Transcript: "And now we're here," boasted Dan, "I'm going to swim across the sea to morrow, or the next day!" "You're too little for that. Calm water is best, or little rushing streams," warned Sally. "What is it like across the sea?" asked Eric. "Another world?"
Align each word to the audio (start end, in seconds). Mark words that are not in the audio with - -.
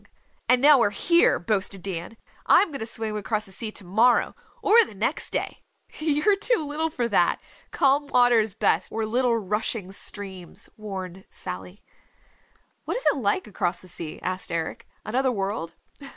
"And 0.49 0.63
now 0.63 0.79
we're 0.79 0.89
here," 0.89 1.37
boasted 1.37 1.83
Dan, 1.83 2.17
"I'm 2.47 2.69
going 2.69 2.79
to 2.79 2.87
swim 2.87 3.15
across 3.15 3.45
the 3.45 3.51
sea 3.51 3.69
to 3.73 3.83
morrow, 3.85 4.35
or 4.63 4.83
the 4.83 4.95
next 4.95 5.29
day!" 5.29 5.61
"You're 5.99 6.35
too 6.37 6.65
little 6.65 6.89
for 6.89 7.07
that. 7.07 7.39
Calm 7.69 8.07
water 8.07 8.39
is 8.39 8.55
best, 8.55 8.91
or 8.91 9.05
little 9.05 9.37
rushing 9.37 9.91
streams," 9.91 10.71
warned 10.75 11.25
Sally. 11.29 11.83
"What 12.85 12.97
is 12.97 13.05
it 13.13 13.17
like 13.19 13.45
across 13.45 13.79
the 13.79 13.87
sea?" 13.87 14.19
asked 14.23 14.51
Eric. 14.51 14.87
"Another 15.05 15.31
world?" 15.31 15.75